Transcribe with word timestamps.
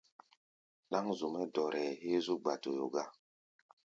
Ɗáŋ 0.89 1.05
zu-mɛ́ 1.19 1.43
dɔrɛɛ 1.53 1.89
héé 2.01 2.17
zú 2.25 2.33
gba-toyo 2.43 2.85
gá. 2.93 3.03